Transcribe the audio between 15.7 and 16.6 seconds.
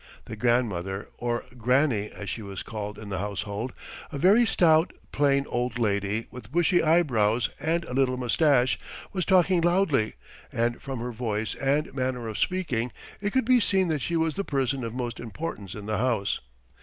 in the house.